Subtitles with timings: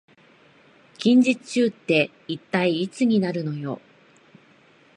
[0.97, 3.79] 近日中って一体いつになるのよ